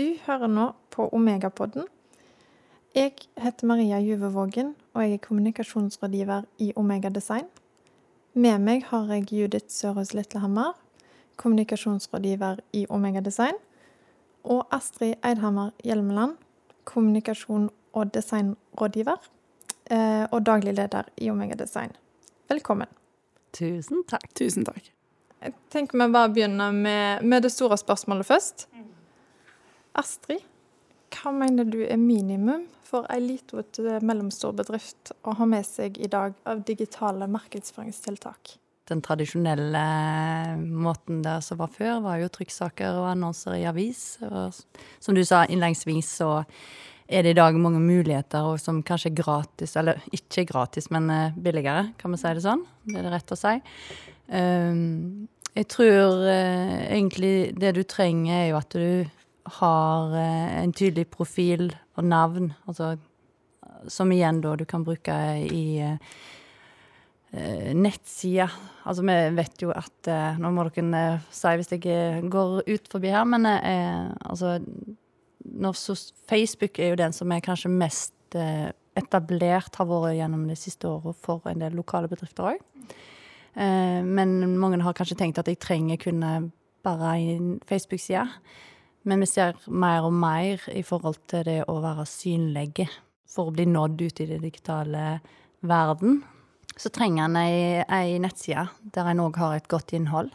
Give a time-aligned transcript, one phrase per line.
[0.00, 1.84] Du hører nå på Omegapodden.
[2.96, 7.44] Jeg heter Maria Juvevågen, og jeg er kommunikasjonsrådgiver i Omega Design.
[8.32, 10.72] Med meg har jeg Judith Sørhus Litlehammer,
[11.36, 13.60] kommunikasjonsrådgiver i Omega Design,
[14.44, 16.38] og Astrid Eidhammer Hjelmeland,
[16.88, 19.18] kommunikasjon- og designrådgiver
[19.90, 21.92] eh, og daglig leder i Omega Design.
[22.48, 22.88] Velkommen.
[23.52, 24.30] Tusen takk.
[24.34, 24.94] Tusen takk.
[25.44, 28.70] Jeg tenker vi bare begynner med, med det store spørsmålet først.
[29.98, 30.42] Astrid,
[31.10, 35.98] hva mener du er minimum for ei lita til mellomstor bedrift å ha med seg
[35.98, 38.56] i dag av digitale markedsføringstiltak?
[38.90, 39.82] Den tradisjonelle
[40.58, 44.18] måten det som var før, var jo trykksaker og annonser i avis.
[44.26, 44.56] Og
[45.02, 46.32] som du sa innledningsvis, så
[47.10, 51.10] er det i dag mange muligheter og som kanskje er gratis, eller ikke gratis, men
[51.10, 52.66] eh, billigere, kan vi si det sånn?
[52.86, 53.54] Det er det rett å si.
[54.30, 59.19] Um, jeg tror uh, egentlig det du trenger, er jo at du
[59.58, 62.96] har uh, en tydelig profil og navn, altså
[63.88, 65.14] som igjen da du kan bruke
[65.46, 65.98] i uh,
[67.76, 68.50] nettsida.
[68.84, 70.08] Altså, vi vet jo at
[70.40, 74.56] Nå må dere si hvis jeg går ut forbi her, men altså
[76.28, 80.88] Facebook er jo den som er kanskje mest eh, etablert, har vært gjennom det siste
[80.88, 82.64] året for en del lokale bedrifter òg.
[83.54, 86.50] Eh, men mange har kanskje tenkt at jeg trenger kunne
[86.84, 88.26] bare en Facebook-side.
[89.02, 92.88] Men vi ser mer og mer i forhold til det å være synlige
[93.30, 95.20] for å bli nådd ut i det digitale
[95.64, 96.20] verden.
[96.76, 100.30] Så trenger en ei, ei nettside der en òg har et godt innhold,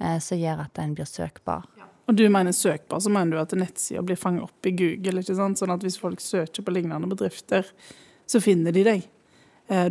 [0.00, 1.66] eh, som gjør at en blir søkbar.
[2.10, 5.22] Og du mener søkbar, så mener du at nettsida blir fanget opp i Google?
[5.22, 5.60] ikke sant?
[5.60, 7.68] Sånn at hvis folk søker på lignende bedrifter,
[8.26, 9.04] så finner de deg.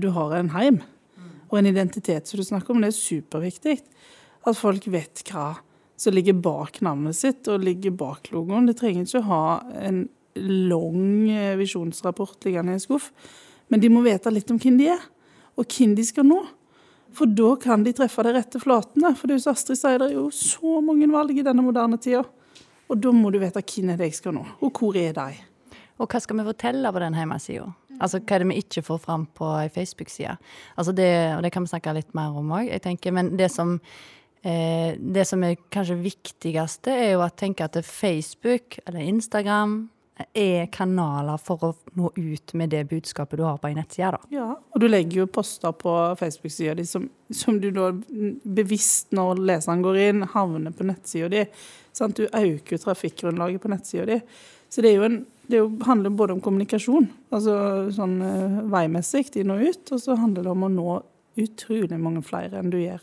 [0.04, 0.82] Du har en heim
[1.48, 2.82] og en identitet som du snakker om.
[2.84, 3.78] Det er superviktig.
[4.48, 5.54] At folk vet hva
[6.00, 8.70] som ligger bak navnet sitt og ligger bak logoen.
[8.70, 9.44] De trenger ikke ha
[9.84, 10.06] en
[10.40, 11.28] lang
[11.60, 13.10] visjonsrapport liggende i en skuff,
[13.70, 15.04] men de må vite litt om hvem de er,
[15.60, 16.40] og hvem de skal nå.
[17.16, 19.12] For da kan de treffe de rette flatene.
[19.18, 21.66] For det er jo som Astrid sier, det er jo så mange valg i denne
[21.66, 22.22] moderne tida.
[22.90, 25.44] Og da må du vite hvem er det jeg skal nå, og hvor er de.
[26.00, 27.68] Og hva skal vi fortelle på den hjemmesida?
[28.00, 30.38] Altså, hva er det vi ikke får fram på ei Facebook-side?
[30.80, 32.72] Altså det, og det kan vi snakke litt mer om òg.
[33.12, 33.80] Men det som, eh,
[34.44, 39.82] det som er kanskje viktigste, er jo å tenke at Facebook eller Instagram
[40.34, 44.12] er kanaler for å nå ut med det budskapet du har på ei nettside.
[44.16, 44.22] da.
[44.34, 47.92] Ja, og du legger jo poster på Facebook-sida di som, som, du da
[48.44, 51.44] bevisst, når leseren går inn, havner på nettsida di.
[51.96, 52.20] Sant?
[52.20, 54.20] Du øker jo trafikkgrunnlaget på nettsida di.
[54.70, 57.56] Så det, jo en, det handler både om kommunikasjon, altså
[57.96, 61.00] sånn uh, veimessig inn og ut, og så handler det om å nå
[61.40, 63.02] utrolig mange flere enn du gjør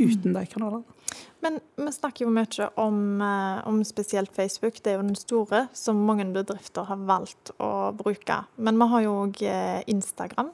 [0.00, 1.00] uten de kanalene.
[1.40, 4.82] Men vi snakker jo mye om, eh, om, spesielt Facebook.
[4.82, 8.44] Det er jo den store som mange bedrifter har valgt å bruke.
[8.56, 10.50] Men vi har jo òg eh, Instagram,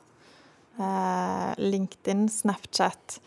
[0.78, 3.20] eh, LinkedIn, Snapchat.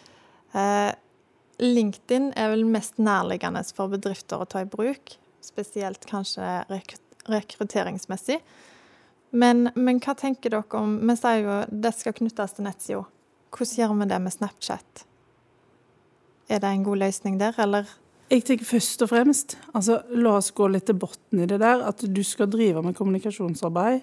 [1.59, 5.17] LinkedIn er vel mest nærliggende for bedrifter å ta i bruk.
[5.43, 6.63] Spesielt kanskje
[7.27, 8.39] rekrutteringsmessig.
[9.31, 13.03] Men, men hva tenker dere om Vi sier jo det skal knyttes til nettsida.
[13.53, 15.05] Hvordan gjør vi det med Snapchat?
[16.49, 17.89] Er det en god løsning der, eller?
[18.29, 21.81] Jeg tenker først og fremst, altså la oss gå litt til bunnen i det der.
[21.85, 24.01] At du skal drive med kommunikasjonsarbeid,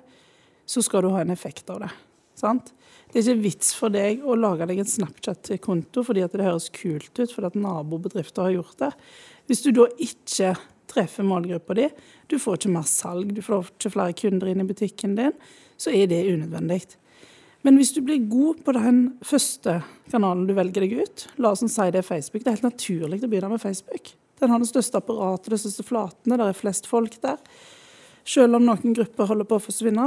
[0.66, 1.90] så skal du ha en effekt av det.
[2.38, 2.72] Sant?
[3.10, 6.68] Det er ikke vits for deg å lage deg en Snapchat-konto fordi at det høres
[6.74, 8.90] kult ut, fordi at nabobedrifter har gjort det.
[9.46, 10.56] Hvis du da ikke
[10.90, 11.86] treffer målgruppa di,
[12.26, 15.34] du får ikke mer salg, du får ikke flere kunder inn i butikken din,
[15.78, 16.82] så er det unødvendig.
[17.66, 19.80] Men hvis du blir god på den første
[20.12, 23.18] kanalen du velger deg ut, la oss si det er Facebook, det er helt naturlig
[23.18, 24.12] å begynne med Facebook.
[24.38, 27.40] Den har det største apparatet, de største flatene, det er flest folk der.
[28.22, 30.06] Selv om noen grupper holder på å forsvinne.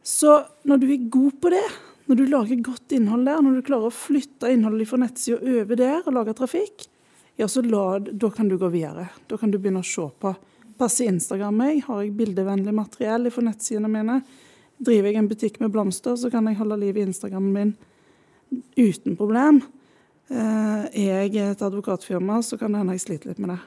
[0.00, 1.66] Så når du er god på det,
[2.08, 5.82] når du lager godt innhold der, når du klarer å flytte innholdet fra nettsida over
[5.84, 6.88] der og lage trafikk,
[7.36, 9.10] ja, så la, da kan du gå videre.
[9.28, 10.32] Da kan du begynne å se på.
[10.80, 11.84] Passer Instagram meg?
[11.84, 14.22] Har jeg bildevennlig materiell fra nettsidene mine?
[14.78, 17.74] Driver jeg en butikk med blomster, så kan jeg holde liv i Instagramen min
[18.78, 19.62] uten problem.
[20.28, 23.60] Eh, er jeg et advokatfirma, så kan det hende jeg sliter litt med det.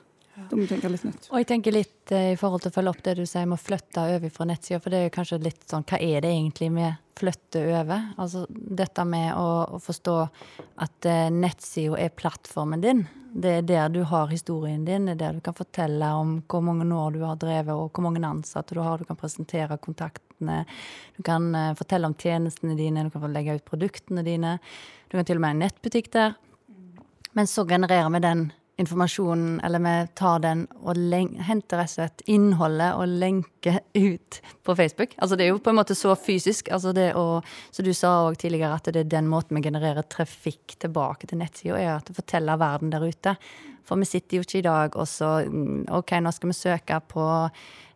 [0.49, 1.27] Da må vi tenke litt nytt.
[1.31, 3.59] Og jeg tenker litt eh, i forhold til å følge opp det du sier med
[3.59, 6.31] å flytte over fra nettsida, for det er jo kanskje litt sånn Hva er det
[6.31, 8.05] egentlig med flytte over?
[8.21, 9.47] Altså dette med å,
[9.77, 10.15] å forstå
[10.81, 13.03] at uh, nettsida er plattformen din.
[13.31, 16.63] Det er der du har historien din, det er der du kan fortelle om hvor
[16.65, 18.99] mange år du har drevet, og hvor mange ansatte du har.
[18.99, 19.79] Du kan presentere
[20.41, 20.65] kontaktene,
[21.17, 24.59] du kan uh, fortelle om tjenestene dine, du kan få legge ut produktene dine.
[25.09, 26.35] Du kan til og med ha en nettbutikk der.
[27.33, 30.97] Men så genererer vi den informasjonen, eller vi tar den og
[31.45, 35.13] henter rett og slett innholdet og lenker ut på Facebook.
[35.21, 36.71] Altså det er jo på en måte så fysisk.
[36.71, 37.41] altså det å,
[37.71, 41.37] Så du sa òg tidligere at det er den måten vi genererer trafikk tilbake til
[41.37, 43.35] nettsida, er at det forteller verden der ute.
[43.85, 47.01] For vi sitter jo ikke i dag og så mm, OK, nå skal vi søke
[47.07, 47.27] på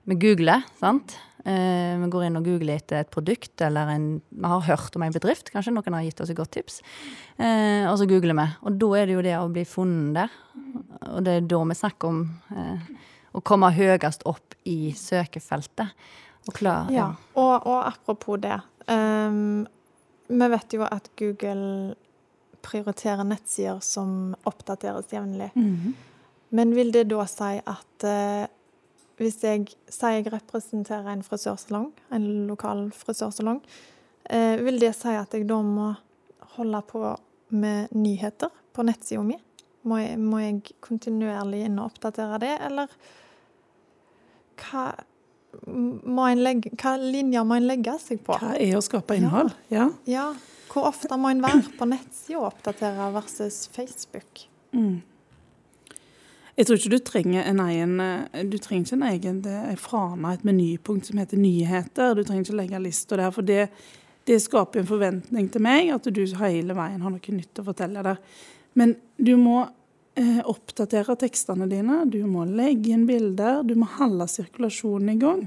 [0.06, 1.18] Vi googler, sant?
[1.46, 5.04] Eh, vi går inn og googler etter et produkt eller en Vi har hørt om
[5.06, 6.80] en bedrift, kanskje noen har gitt oss et godt tips.
[7.38, 8.48] Eh, og så googler vi.
[8.66, 10.40] Og da er det jo det å bli funnet der.
[11.12, 12.24] Og det er da vi snakker om
[12.56, 12.88] eh,
[13.38, 15.94] å komme høyest opp i søkefeltet.
[16.48, 17.12] Og klar, ja.
[17.12, 17.38] ja.
[17.38, 18.58] Og, og, apropos det.
[18.90, 19.66] Um,
[20.26, 21.96] vi vet jo at Google
[22.66, 25.52] prioriterer nettsider som oppdateres jevnlig.
[25.54, 25.94] Mm -hmm.
[26.50, 28.46] Men vil det da si at uh,
[29.20, 33.62] hvis jeg sier jeg representerer en frisørsalong, en lokal frisørsalong,
[34.30, 35.94] eh, vil det si at jeg da må
[36.58, 37.04] holde på
[37.56, 39.38] med nyheter på nettsida mi?
[39.86, 42.92] Må må jeg kontinuerlig inn og oppdatere det, eller
[44.60, 44.90] hva
[45.66, 48.36] må en legge, hva linjer må en legge seg på?
[48.42, 49.54] Hva er å skape innhold?
[49.72, 49.90] Ja.
[50.10, 50.30] ja.
[50.72, 54.48] Hvor ofte må en være på nettsida og oppdatere versus Facebook?
[54.76, 55.00] Mm.
[56.56, 59.80] Jeg tror ikke du trenger en egen eh, du trenger ikke en egen det er
[59.80, 62.16] frana, et menypunkt som heter nyheter.
[62.16, 63.66] Du trenger ikke legge lista der, for det,
[64.28, 68.06] det, skaper en forventning til meg at du hele veien har noe nytt å fortelle
[68.08, 68.22] der.
[68.80, 69.66] Men du må
[70.16, 75.46] eh, oppdatere tekstene dine, du må legge inn bilder, du må holde sirkulasjonen i gang.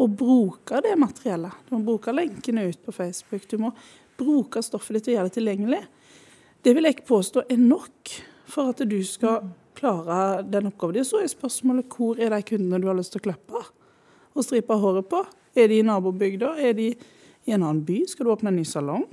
[0.00, 1.60] Og bruke det materiellet.
[1.68, 3.48] Du må bruke lenkene ut på Facebook.
[3.50, 3.72] Du må
[4.16, 5.80] bruke stoffet ditt og gjøre det tilgjengelig.
[6.62, 8.12] Det vil jeg påstå er nok
[8.48, 11.06] for at du skal klare den oppgaven.
[11.06, 13.62] Så er spørsmålet hvor er de kundene du har lyst til å klippe
[14.34, 15.22] og stripe håret på?
[15.58, 16.54] Er de i nabobygda?
[16.62, 18.02] Er de i en annen by?
[18.10, 19.06] Skal du åpne en ny salong?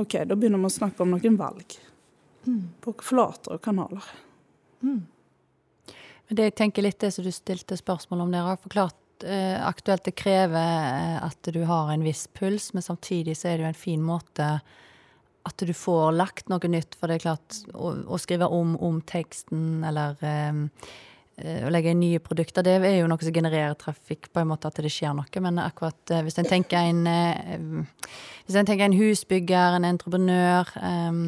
[0.00, 1.76] OK, da begynner vi å snakke om noen valg
[2.46, 2.62] mm.
[2.80, 4.06] på flater og kanaler.
[4.80, 5.02] Mm.
[6.32, 10.06] Det jeg tenker litt det som du stilte spørsmål om der, har forklart eh, aktuelt
[10.08, 13.72] det krever eh, at du har en viss puls, men samtidig så er det jo
[13.74, 14.48] en fin måte
[15.48, 16.96] at du får lagt noe nytt.
[16.98, 20.68] For det er klart, å, å skrive om, om teksten eller um,
[21.42, 24.68] å legge inn nye produkter, det er jo noe som genererer trafikk, på en måte
[24.68, 25.42] at det skjer noe.
[25.42, 27.82] Men akkurat hvis en tenker en,
[28.46, 31.24] hvis en, tenker en husbygger, en entreprenør, um,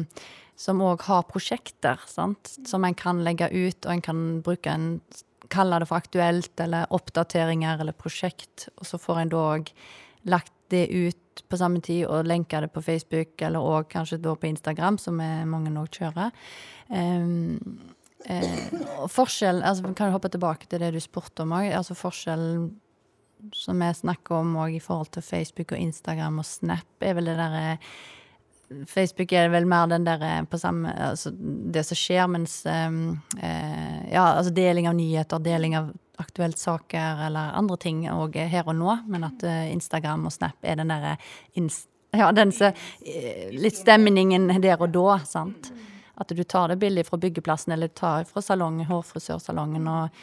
[0.55, 2.53] som òg har prosjekter sant?
[2.67, 4.89] som en kan legge ut, og en kan bruke en
[5.51, 9.71] kalle det for aktuelt, eller oppdateringer eller prosjekt, og så får en da òg
[10.31, 14.35] lagt det ut på samme tid og lenke det på Facebook, eller òg kanskje da
[14.35, 16.31] på Instagram, som mange nå kjører.
[16.89, 17.59] Um,
[18.29, 21.71] eh, og forskjell altså Kan kan hoppe tilbake til det du spurte om òg.
[21.73, 22.73] Altså forskjellen
[23.53, 27.31] som vi snakker om òg i forhold til Facebook og Instagram og Snap, er vel
[27.31, 27.77] det derre
[28.89, 33.19] Facebook er vel mer den der eh, på samme Altså det som skjer, mens um,
[33.37, 35.91] eh, Ja, altså deling av nyheter, deling av
[36.21, 40.63] aktuelt saker eller andre ting òg her og nå, men at uh, Instagram og Snap
[40.63, 41.17] er den derre
[42.15, 42.71] Ja, den uh,
[43.51, 45.71] Litt stemningen der og da, sant.
[46.15, 50.19] At du tar det billig fra byggeplassen eller du tar fra salongen, hårfrisørsalongen og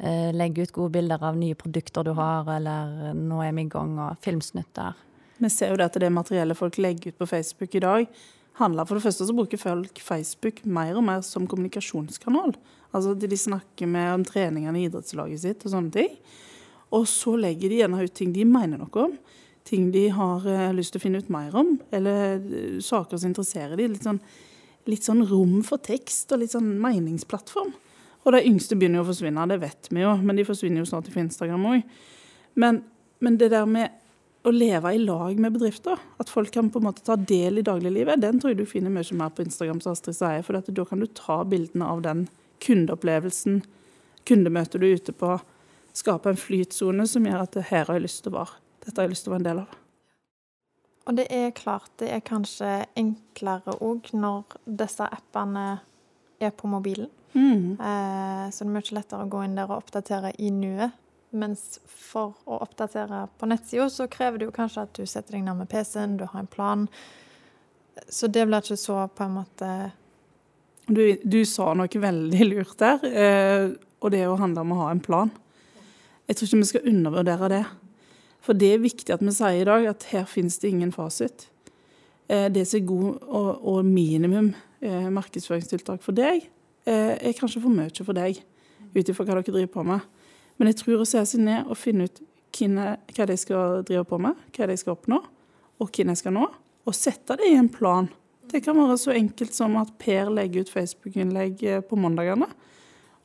[0.00, 3.68] eh, legger ut gode bilder av nye produkter du har, eller 'nå er vi i
[3.68, 4.94] gang', og filmsnutter.
[5.38, 8.06] Vi ser jo det at det materiellet folk legger ut på Facebook i dag,
[8.54, 12.54] handler For det første så bruker folk Facebook mer og mer som kommunikasjonskanal.
[12.94, 16.18] Altså De snakker med om treningene i idrettslaget sitt og sånne ting.
[16.94, 19.16] Og så legger de gjerne ut ting de mener noe om.
[19.66, 23.32] Ting de har uh, lyst til å finne ut mer om, eller uh, saker som
[23.32, 23.88] interesserer de.
[23.94, 24.20] Litt sånn,
[24.90, 27.72] litt sånn rom for tekst og litt sånn meningsplattform.
[28.24, 30.88] Og de yngste begynner jo å forsvinne, det vet vi jo, men de forsvinner jo
[30.88, 31.96] snart på Instagram òg.
[32.60, 32.82] Men,
[33.24, 34.00] men det der med
[34.44, 36.00] å leve i lag med bedrifter.
[36.20, 38.20] At folk kan på en måte ta del i dagliglivet.
[38.20, 40.44] Den tror jeg du finner mye mer på Instagram, som Astrid sier.
[40.44, 42.26] For da kan du ta bildene av den
[42.62, 43.62] kundeopplevelsen,
[44.28, 45.38] kundemøtet du er ute på.
[45.94, 48.60] Skape en flytsone som gjør at det her har jeg lyst til å være.
[48.84, 49.80] Dette har jeg lyst til å være en del av.
[51.04, 55.66] Og det er klart det er kanskje enklere òg når disse appene
[56.40, 57.10] er på mobilen.
[57.34, 57.76] Mm.
[57.80, 61.00] Eh, så det er mye lettere å gå inn der og oppdatere i nuet.
[61.34, 65.42] Mens for å oppdatere på nettsida, så krever det jo kanskje at du setter deg
[65.48, 66.86] ned med PC-en, du har en plan.
[68.08, 69.70] Så det blir ikke så på en måte
[70.84, 73.70] Du, du sa noe veldig lurt der, eh,
[74.04, 75.30] og det å handle om å ha en plan.
[76.28, 77.62] Jeg tror ikke vi skal undervurdere det.
[78.44, 81.46] For det er viktig at vi sier i dag at her finnes det ingen fasit.
[82.28, 84.50] Eh, det som er god og, og minimum
[84.84, 86.50] eh, markedsføringstiltak for deg,
[86.84, 88.42] er kanskje for mye for deg,
[88.92, 90.02] ut ifra hva dere driver på med.
[90.60, 92.20] Men jeg tror å se seg ned og finne ut
[92.52, 95.22] hva de skal drive på med, hva de skal oppnå,
[95.80, 96.44] og hvem de skal nå,
[96.84, 98.10] og sette det i en plan
[98.50, 102.48] Det kan være så enkelt som at Per legger ut Facebook-innlegg eh, på mandagene,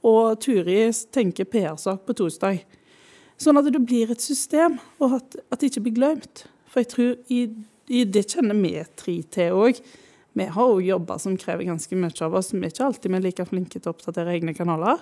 [0.05, 2.61] og Turi tenker PR-sak på torsdag.
[3.39, 6.45] Sånn at det blir et system, og at, at det ikke blir glemt.
[6.69, 7.41] For jeg tror i,
[7.91, 9.79] i det kjenner vi tre til òg.
[10.39, 12.53] Vi har òg jobber som krever ganske mye av oss.
[12.53, 15.01] Vi er ikke alltid vi like flinke til å oppdatere egne kanaler.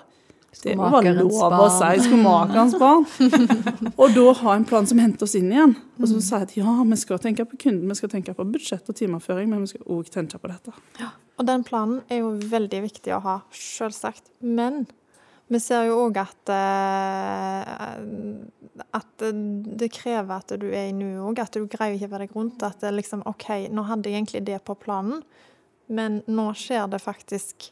[0.62, 1.88] Det var lov å si.
[2.06, 3.04] Skomakerens barn.
[4.00, 5.74] og da ha en plan som henter oss inn igjen.
[6.00, 8.88] Og som sier at ja, vi skal tenke på kunden, vi skal tenke på budsjett
[8.88, 10.72] og timeføring, men vi skal òg tenke på dette.
[11.02, 14.32] Ja, og den planen er jo veldig viktig å ha, selvsagt.
[14.40, 14.86] Men
[15.52, 17.62] vi ser jo òg at, uh,
[18.98, 21.44] at det krever at du er i nuet òg.
[21.44, 22.64] At du greier å hive deg rundt.
[22.64, 25.22] At det liksom OK, nå hadde jeg egentlig det på planen,
[25.92, 27.70] men nå skjer det faktisk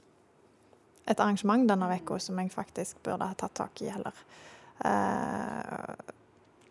[1.06, 4.24] et arrangement denne uka som jeg faktisk burde ha tatt tak i heller.
[4.84, 5.94] Uh,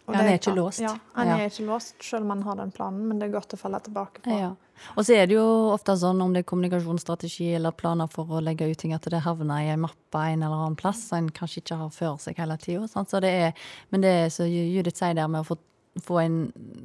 [0.05, 0.83] ja, han er ikke låst.
[0.83, 1.39] Ja, han ja.
[1.39, 3.79] er ikke låst, selv om han har den planen, men det er godt å falle
[3.81, 4.35] tilbake på.
[4.37, 4.51] Ja.
[4.93, 8.41] Og så er det jo ofte sånn om det er kommunikasjonsstrategi eller planer for å
[8.43, 11.31] legge ut ting, at det havner i en mappe en eller annen plass, som en
[11.33, 13.53] kanskje ikke har før seg hele tida.
[13.89, 15.57] Men det er så Judith sier der med å få
[16.03, 16.35] få, en,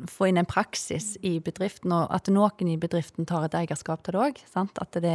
[0.09, 4.14] få, inn en praksis i bedriften, og at noen i bedriften tar et eierskap til
[4.14, 4.38] det òg.
[4.61, 5.14] At det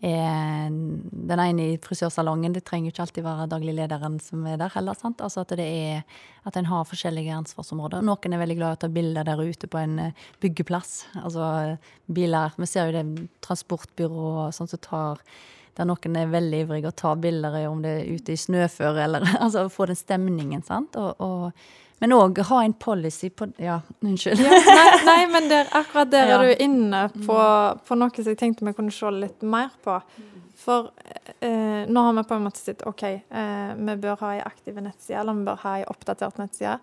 [0.00, 4.72] er den ene i frisørsalongen, det trenger ikke alltid være daglig lederen som er der
[4.72, 4.96] heller.
[4.96, 5.20] Sant?
[5.24, 6.02] Altså at det er
[6.48, 8.06] at en har forskjellige ansvarsområder.
[8.06, 10.94] Noen er veldig glad i å ta bilder der ute på en eh, byggeplass.
[11.20, 15.24] Altså biler Vi ser jo det transportbyrå sånn som tar
[15.78, 19.26] der noen er veldig ivrige å ta bilder om det er ute i snøføre, eller
[19.44, 20.64] altså få den stemningen.
[20.66, 20.96] sant?
[20.98, 21.52] og, og
[21.98, 24.40] men òg ha en policy på Ja, unnskyld.
[24.42, 26.38] Ja, nei, nei, men der, akkurat der ja.
[26.38, 27.38] er du inne på,
[27.88, 29.98] på, noe som jeg tenkte vi kunne se litt mer på.
[30.58, 30.90] For
[31.40, 34.78] eh, nå har vi på en måte sett OK, eh, vi bør ha ei aktiv
[34.82, 36.78] nettside, eller vi bør ha ei oppdatert nettside.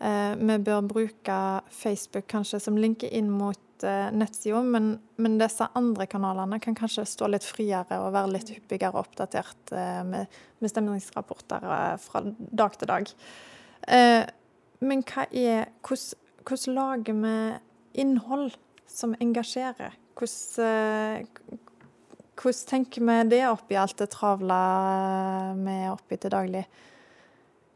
[0.00, 1.38] Eh, vi bør bruke
[1.72, 7.06] Facebook kanskje som linker inn mot eh, nettsida, men, men, disse andre kanalene kan kanskje
[7.08, 12.80] stå litt friere og være litt hyppigere oppdatert eh, med, med stemningsrapporter eh, fra dag
[12.80, 13.12] til dag.
[13.88, 14.22] Eh,
[14.86, 15.70] men hva er
[16.44, 17.36] Hvordan, lager vi
[18.02, 18.56] innhold
[18.90, 19.94] som engasjerer?
[20.18, 21.28] Hvordan,
[22.36, 24.58] hvordan tenker vi det oppi alt det travle
[25.62, 26.66] vi er oppi til daglig?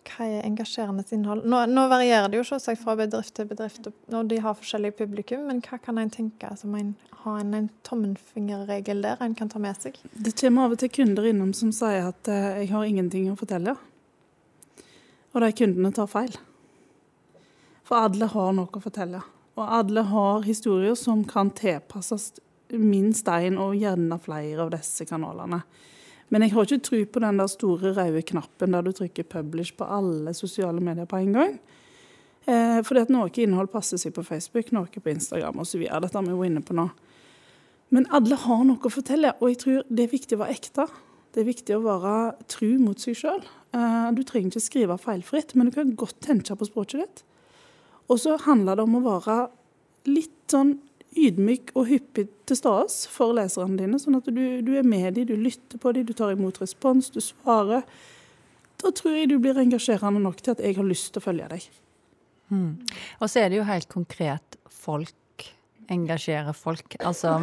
[0.08, 1.46] Hva er engasjerende innhold?
[1.48, 5.46] Nå, nå varierer det jo selvsagt fra bedrift til bedrift, og de har forskjellig publikum,
[5.48, 9.60] men hva kan en tenke som en har en, en tommelfingerregel der en kan ta
[9.62, 9.98] med seg?
[10.12, 13.38] Det kommer av og til kunder innom som sier at eh, 'jeg har ingenting å
[13.38, 13.76] fortelle'.
[15.34, 16.36] Og de kundene tar feil.
[17.88, 19.22] For alle har noe å fortelle.
[19.56, 22.34] Og alle har historier som kan tilpasses
[22.76, 25.62] minst én, og gjerne flere av disse kanalene.
[26.28, 29.76] Men jeg har ikke tro på den der store røde knappen der du trykker 'publish'
[29.76, 31.58] på alle sosiale medier på en gang.
[32.46, 35.80] Eh, fordi at noe innhold passer seg på Facebook, noe på Instagram osv.
[35.80, 36.90] Dette har vi jo inne på nå.
[37.90, 40.86] Men alle har noe å fortelle, og jeg tror det er viktig å være ekte.
[41.32, 43.42] Det er viktig å være tru mot seg sjøl.
[43.72, 47.24] Eh, du trenger ikke skrive feilfritt, men du kan godt tenke på språket ditt.
[48.08, 49.38] Og så handler det om å være
[50.08, 50.76] litt sånn
[51.18, 55.26] ydmyk og hyppig til stede for leserne dine, sånn at du, du er med dem,
[55.28, 57.84] du lytter på dem, du tar imot respons, du svarer.
[58.78, 61.48] Da tror jeg du blir engasjerende nok til at jeg har lyst til å følge
[61.52, 61.70] deg.
[62.48, 62.70] Mm.
[63.20, 65.16] Og så er det jo helt konkret folk
[65.88, 66.96] engasjerer folk.
[67.00, 67.34] Altså,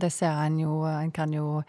[0.00, 1.62] det ser en jo En kan jo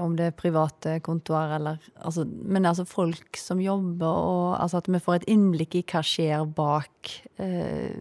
[0.00, 4.88] om det er private kontoer eller altså, Men altså folk som jobber, og altså at
[4.88, 7.98] vi får et innblikk i hva skjer bak eh,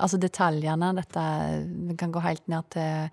[0.00, 0.94] Altså detaljene.
[0.96, 1.26] Dette
[1.90, 3.12] Vi kan gå helt ned til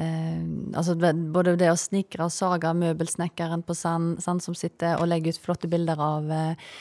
[0.00, 0.42] eh,
[0.74, 5.36] altså både det å snikre og sage møbelsnekkeren på Sand, Sand som sitter og legger
[5.36, 6.72] ut flotte bilder av eh,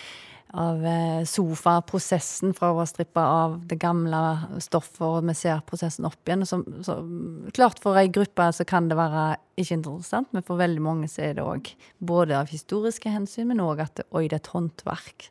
[0.53, 4.19] av eh, sofaprosessen fra å strippe av det gamle
[4.62, 6.45] stoffet, og vi ser prosessen opp igjen.
[6.45, 7.00] Så, så
[7.57, 9.25] klart for ei gruppe så kan det være
[9.57, 13.63] ikke interessant, men for veldig mange så er det òg både av historiske hensyn, men
[13.65, 15.27] òg at oi, det er et håndverk.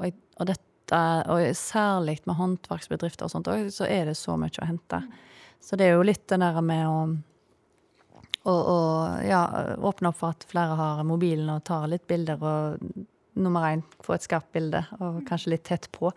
[0.00, 4.62] Og, og, dette, og særlig med håndverksbedrifter og sånt òg, så er det så mye
[4.62, 5.04] å hente.
[5.62, 7.00] Så det er jo litt det der med å
[8.46, 9.40] og, og ja,
[9.82, 12.84] åpne opp for at flere har mobilen og tar litt bilder og
[13.36, 16.10] nummer én få et skarpt bilde, og kanskje litt tett på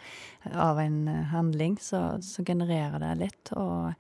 [0.54, 3.54] av en eh, handling, så, så genererer det litt.
[3.60, 3.94] Og,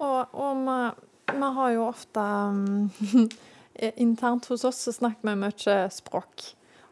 [0.00, 3.30] og, og vi, har jo ofte um,
[3.94, 6.48] Internt hos oss så snakker vi mye språk.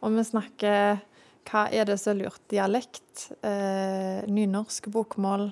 [0.06, 1.00] Og vi snakker
[1.46, 2.42] hva er det som er lurt?
[2.50, 5.50] Dialekt, eh, nynorsk, bokmål.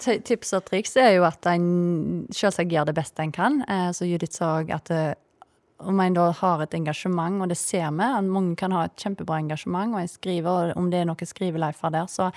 [0.00, 3.60] Tips og triks er jo at en selvsagt gjør det beste en kan.
[3.68, 5.14] Eh, så Judith sa at eh,
[5.78, 8.96] om en da har et engasjement, og det ser vi, at mange kan ha et
[9.00, 12.30] kjempebra engasjement, og en skriver, og om det er noe skriveleifer der, så,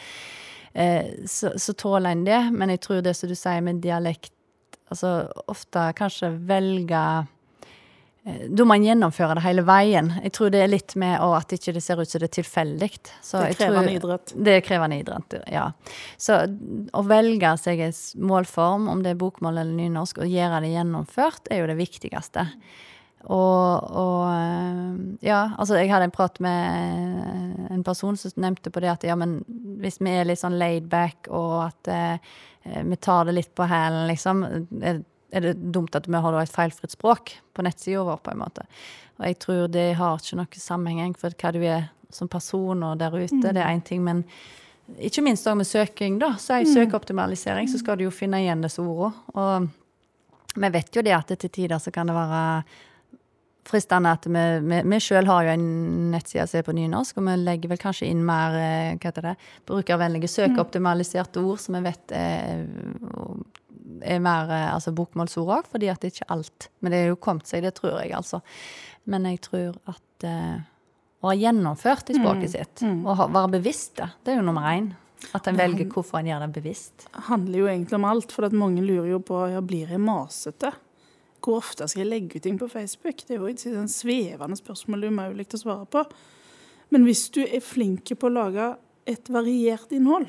[0.74, 2.42] eh, så, så tåler en det.
[2.54, 4.34] Men jeg tror det som du sier med dialekt
[4.90, 7.04] altså, ofte kanskje velge
[8.26, 10.12] eh, da må en gjennomføre det hele veien.
[10.26, 12.36] Jeg tror det er litt med å, at ikke det ser ut som det er
[12.40, 12.92] tilfeldig.
[13.04, 14.36] Det er krevende idrett.
[14.36, 15.70] Det er krevende idrett, ja.
[16.20, 16.42] Så
[16.92, 17.96] å velge seg en
[18.34, 22.50] målform, om det er bokmål eller nynorsk, og gjøre det gjennomført, er jo det viktigste.
[23.26, 28.84] Og, og, eh, ja, altså jeg hadde en prat med en person som nevnte på
[28.84, 29.40] det at ja, men
[29.82, 32.36] hvis vi er litt sånn laid back, og at eh,
[32.86, 34.46] vi tar det litt på hælen, liksom,
[34.80, 35.02] er,
[35.34, 38.68] er, det dumt at vi har et feilfritt språk på nettsida vår, på en måte.
[39.18, 43.00] Og jeg tror det har ikke noe sammenheng for hva du er som person og
[43.02, 43.44] der ute, mm.
[43.50, 44.24] det er én ting, men
[45.04, 46.36] ikke minst òg med søking, da.
[46.40, 46.74] Så er mm.
[46.78, 49.12] søkeoptimalisering så skal du jo finne igjen disse ordene.
[49.36, 49.68] Og
[50.58, 52.46] vi vet jo det at til tider så kan det være
[53.68, 55.68] fristende at vi, vi, vi sjøl har jo en
[56.14, 59.30] nettside som er på nynorsk, og vi legger vel kanskje inn mer eh, hva heter
[59.32, 59.36] det,
[59.70, 62.64] brukervennlige søkeoptimaliserte ord som vi vet er,
[64.02, 67.22] er mer eh, altså bokmålsord òg, fordi at det ikke alt Men det er jo
[67.22, 68.42] kommet seg, det tror jeg, altså.
[69.08, 70.58] Men jeg tror at uh,
[71.24, 72.54] å ha gjennomført i språket mm.
[72.54, 73.04] sitt, mm.
[73.08, 74.92] og ha, være bevisst det, det er jo nummer én.
[75.34, 77.08] At en velger hvorfor en gjør det bevisst.
[77.10, 80.70] Det handler jo egentlig om alt, for mange lurer jo på ja, blir jeg masete.
[81.48, 83.22] Hvor ofte skal jeg legge ut ting på Facebook?
[83.24, 86.02] Det er jo et sånn svevende spørsmål det er umulig å svare på.
[86.92, 88.66] Men hvis du er flink på å lage
[89.08, 90.28] et variert innhold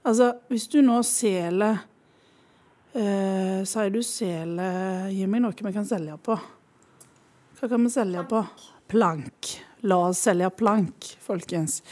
[0.00, 1.82] Altså, hvis du nå selger
[2.96, 6.38] eh, Sier du selger Gi meg noe vi kan selge på.
[7.60, 8.40] Hva kan vi selge på?
[8.88, 9.50] Plank.
[9.84, 11.82] La oss selge plank, folkens.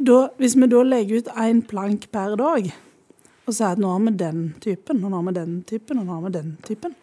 [0.00, 2.70] Da, hvis vi da legger ut én plank per dag,
[3.44, 6.08] og sier at nå har vi den typen, og nå har vi den typen, og
[6.08, 6.96] nå har vi den typen,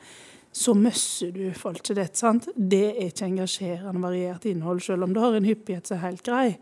[0.55, 2.17] så møsser du folk til dette.
[2.17, 2.49] sant?
[2.55, 6.23] Det er ikke engasjerende, variert innhold, selv om du har en hyppighet som er helt
[6.25, 6.57] grei.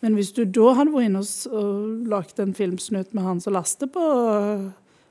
[0.00, 1.22] Men hvis du da hadde vært inne
[1.58, 4.04] og lagd en filmsnutt med han som laster på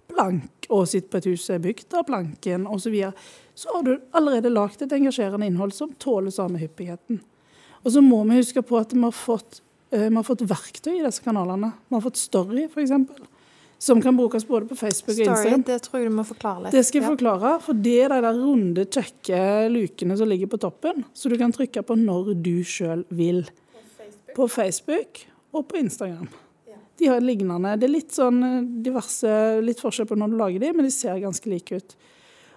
[0.08, 3.72] plank, og sitter på et hus som er bygd av planken, osv., så, videre, så
[3.76, 7.22] har du allerede lagd et engasjerende innhold som tåler samme hyppigheten.
[7.84, 9.62] Og så må vi huske på at vi har fått,
[9.94, 11.74] uh, vi har fått verktøy i disse kanalene.
[11.88, 12.96] Vi har fått Story, f.eks
[13.78, 15.64] som kan brukes både på Facebook og Instagram.
[15.68, 16.74] Det tror jeg du må forklare litt.
[16.74, 20.60] Det skal jeg forklare, for det er de der runde, kjekke lukene som ligger på
[20.66, 23.46] toppen, så du kan trykke på når du sjøl vil.
[23.46, 24.36] På Facebook.
[24.36, 26.28] på Facebook og på Instagram.
[26.98, 27.76] De har lignende.
[27.78, 30.94] Det er litt sånn eh, diverse, litt forskjell på når du lager de, men de
[30.94, 31.98] ser ganske like ut.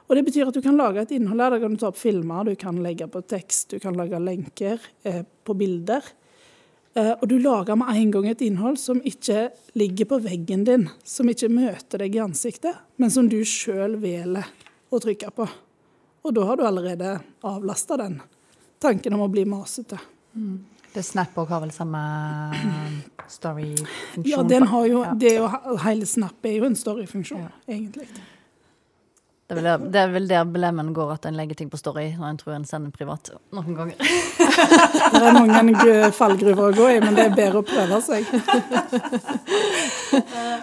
[0.08, 1.54] Og Det betyr at du kan lage et innhold der.
[1.54, 4.80] Da kan du ta opp filmer, du kan legge på tekst, du kan lage lenker
[5.06, 6.08] eh, på bilder.
[6.94, 10.88] Eh, og du lager med en gang et innhold som ikke ligger på veggen din,
[11.06, 14.48] som ikke møter deg i ansiktet, men som du sjøl velger
[14.90, 15.46] å trykke på.
[16.26, 17.14] Og da har du allerede
[17.46, 18.18] avlasta den
[18.82, 20.00] tanken om å bli masete.
[20.34, 20.58] Mm.
[20.90, 22.00] Det Snap òg har vel samme
[23.30, 24.26] story-funksjon?
[24.26, 27.52] Ja, den har jo, det er jo, hele Snap er jo en story-funksjon, ja.
[27.70, 28.08] egentlig.
[29.50, 31.78] Det er, vel der, det er vel der belemmen går, at en legger ting på
[31.80, 33.32] Story når en tror en sender privat.
[33.50, 33.96] Noen ganger.
[33.98, 38.30] det er mange fallgruver å gå i, men det er bedre å prøve seg.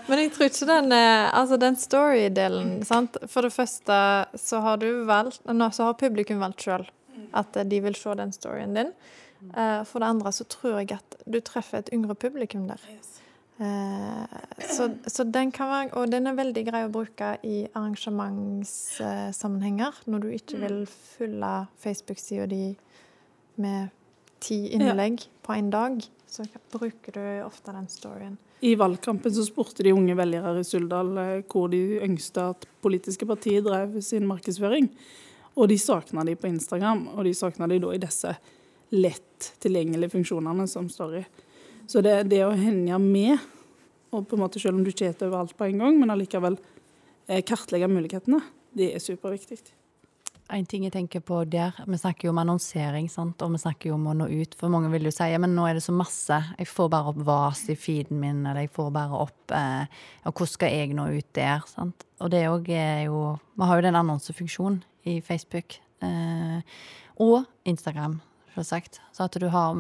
[0.08, 3.19] men jeg tror ikke den eh, Altså, den story-delen, sant.
[3.28, 4.00] For det første
[4.39, 6.88] så har du valgt Nå så har publikum valgt sjøl
[7.36, 8.95] at de vil se den storyen din.
[9.52, 12.80] Eh, for det andre så tror jeg at du treffer et yngre publikum der.
[12.88, 13.04] Eh,
[13.58, 19.91] så, så, den kan være Og den er veldig grei å bruke i arrangementssammenhenger.
[20.06, 22.78] Når du ikke vil fylle Facebook-sida di
[23.58, 23.89] med
[24.43, 25.28] ti innlegg ja.
[25.41, 25.98] på en dag,
[26.30, 28.38] så bruker du ofte den storyen.
[28.62, 33.26] I valgkampen så spurte de unge velgere i Suldal eh, hvor de ønsket at politiske
[33.30, 34.89] partier drev sin markedsføring.
[35.58, 38.34] Og de savna de på Instagram, og de savna de da i disse
[38.93, 41.24] lett tilgjengelige funksjonene som står i.
[41.88, 43.39] Så det, det å henge med,
[44.12, 46.58] og på en måte selv om du ikke spiser overalt på en gang, men allikevel
[47.28, 48.41] eh, kartlegge mulighetene,
[48.78, 49.62] det er superviktig.
[50.54, 53.41] En ting jeg tenker på der, Vi snakker jo om annonsering, sant?
[53.43, 54.56] og vi snakker jo om å nå ut.
[54.56, 56.38] For mange vil jo si ja, men nå er det så masse.
[56.56, 59.84] Jeg får bare opp VAS i feeden min, eller jeg får bare opp eh,
[60.23, 61.67] Og hvordan skal jeg nå ut der?
[61.67, 62.08] sant?
[62.23, 63.19] Og det er jo
[63.60, 65.82] Vi har jo den annonsefunksjonen i Facebook.
[66.04, 66.63] Eh,
[67.19, 68.21] og Instagram
[68.58, 69.00] selvsagt.
[69.15, 69.78] Så at du har,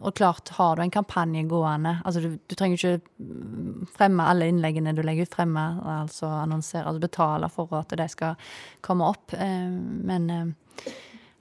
[0.00, 4.94] og klart, har du en kampanje gående altså du, du, trenger ikke fremme alle innleggene
[4.96, 5.66] du legger ut, fremme,
[5.98, 8.50] altså annonsere, altså betale for at de skal
[8.84, 9.34] komme opp.
[9.34, 9.70] Eh,
[10.10, 10.92] men eh,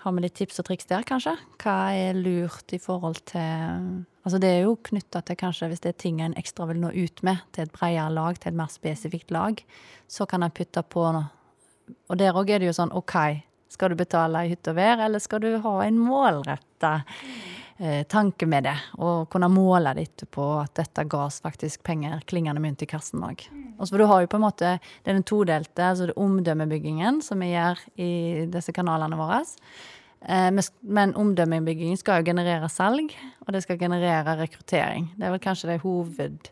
[0.03, 1.35] har vi litt tips og triks der, kanskje?
[1.59, 5.93] Hva er lurt i forhold til Altså det er jo knytta til kanskje hvis det
[5.93, 8.69] er ting en ekstra vil nå ut med til et bredere lag, til et mer
[8.69, 9.61] spesifikt lag,
[10.11, 11.05] så kan en putte på.
[11.09, 13.15] Og der òg er det jo sånn OK,
[13.79, 16.89] skal du betale i hytte og vær, eller skal du ha en målretta
[17.79, 18.73] eh, tanke med det?
[18.99, 23.23] Og kunne måle det etterpå at dette ga oss faktisk penger, klingende mynt i kassen
[23.23, 23.45] òg.
[23.79, 27.39] Altså, for du har jo på en måte det den todelte, altså det omdømmebyggingen som
[27.39, 28.09] vi gjør i
[28.51, 29.39] disse kanalene våre.
[30.27, 33.15] Eh, men- Men omdømmebyggingen skal jo generere salg,
[33.47, 35.13] og det skal generere rekruttering.
[35.15, 36.51] Det er vel kanskje de hoved,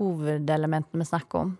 [0.00, 1.54] hovedelementene vi snakker om.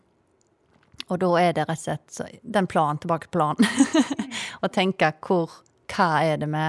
[1.09, 3.63] Og da er det rett og slett den planen tilbake til planen.
[4.63, 5.53] Å tenke hvor,
[5.93, 6.67] hva er det vi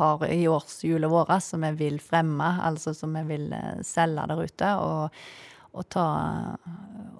[0.00, 4.44] har i årshjulet vårt som vi vil fremme, altså som vi vil eh, selge der
[4.46, 4.74] ute.
[4.80, 5.22] Og,
[5.72, 6.06] og ta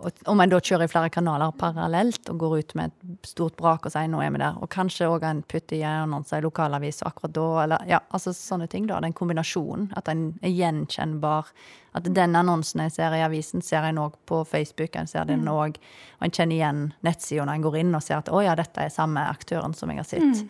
[0.01, 3.57] og Om en da kjører i flere kanaler parallelt og går ut med et stort
[3.59, 6.41] brak og sier 'nå er vi der', og kanskje òg en putter i annonser i
[6.41, 9.01] lokalavis akkurat da, eller ja, altså sånne ting, da.
[9.01, 9.93] Den kombinasjonen.
[9.97, 11.53] At en er gjenkjennbar.
[11.95, 14.97] At den annonsen jeg ser i avisen, ser en òg på Facebook.
[14.97, 15.77] En ser den òg,
[16.19, 18.81] og en kjenner igjen nettsida når en går inn og ser at 'å ja, dette
[18.81, 20.35] er samme aktøren som jeg har sett'.
[20.35, 20.47] Så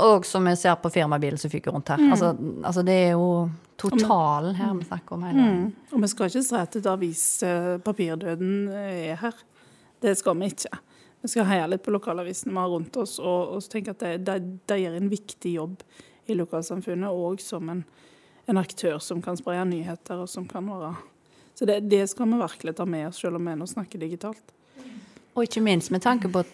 [0.00, 2.00] og som vi ser på firmabilen som fyker rundt her.
[2.10, 2.32] Altså,
[2.64, 5.22] altså det er jo totalen her vi snakker om.
[5.28, 5.72] hele Mm.
[5.92, 9.34] Og vi skal ikke si at et avis, eh, eh, er her.
[10.00, 10.78] Det skal vi ikke.
[11.22, 14.18] Vi skal heie litt på lokalavisene vi har rundt oss, og, og tenke at de,
[14.18, 15.82] de, de gjør en viktig jobb
[16.26, 17.84] i lokalsamfunnet, og som en,
[18.46, 20.94] en aktør som kan spre nyheter, og som kan være
[21.54, 24.52] Så det, det skal vi virkelig ta med oss, selv om vi nå snakker digitalt.
[25.34, 26.44] Og ikke minst med tanke på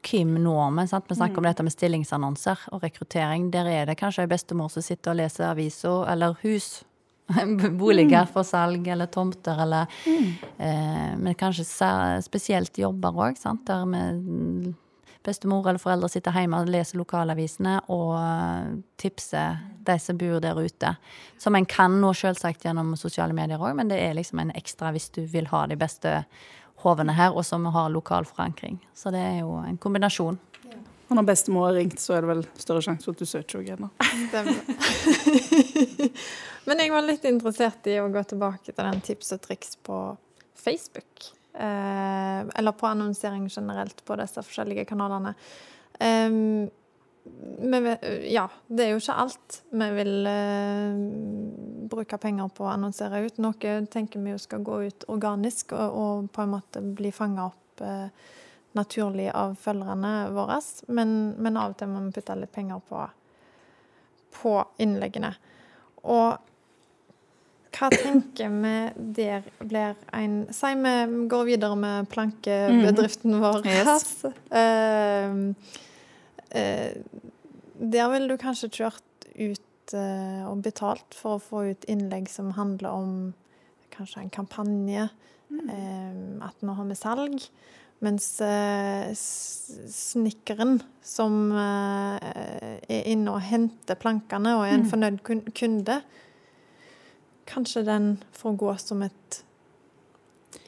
[0.00, 0.86] hvem når vi.
[0.90, 1.08] Sant?
[1.08, 3.50] Vi snakker om dette med stillingsannonser og rekruttering.
[3.54, 6.84] Der er det kanskje ei bestemor som sitter og leser aviser eller hus.
[7.80, 9.90] Boliger for salg eller tomter eller
[10.62, 11.64] eh, Men kanskje
[12.22, 14.74] spesielt jobber òg, der med
[15.26, 20.58] bestemor eller foreldre sitter hjemme og leser lokalavisene og eh, tipser de som bor der
[20.58, 20.92] ute.
[21.38, 24.92] Som en kan nå selvsagt gjennom sosiale medier òg, men det er liksom en ekstra
[24.94, 26.20] hvis du vil ha de beste
[26.86, 28.78] hovene her, og som har lokal forankring.
[28.94, 30.38] Så det er jo en kombinasjon.
[31.06, 33.62] Og når bestemor har ringt, så er det vel større sjanse for at du søker
[33.62, 33.88] henne?
[36.66, 39.98] Men jeg var litt interessert i å gå tilbake til den tips og triks på
[40.58, 41.30] Facebook.
[41.54, 45.36] Eh, eller på annonsering generelt på disse forskjellige kanalene.
[46.00, 46.66] Eh,
[47.60, 50.96] vi- ja, det er jo ikke alt vi vil eh,
[51.90, 53.38] bruke penger på å annonsere ut.
[53.42, 57.46] Noe tenker vi jo skal gå ut organisk og, og på en måte bli fanga
[57.50, 58.08] opp eh,
[58.76, 60.58] naturlig av følgerne våre.
[60.88, 63.06] Men, men av og til må vi putte litt penger på,
[64.40, 65.32] på innleggene.
[66.04, 66.36] Og
[67.76, 68.74] hva tenker vi
[69.18, 70.92] der blir en Si vi
[71.28, 73.66] går videre med plankebedriften vår.
[73.66, 74.06] Yes.
[74.50, 75.34] Eh, eh,
[76.56, 82.54] der ville du kanskje kjørt ut eh, og betalt for å få ut innlegg som
[82.56, 83.16] handler om
[83.94, 85.08] kanskje en kampanje.
[85.70, 87.48] eh, at nå har vi salg.
[88.04, 95.22] Mens eh, snekkeren som eh, er inne og henter plankene og er en fornøyd
[95.56, 96.00] kunde,
[97.48, 99.40] kanskje den får gå som et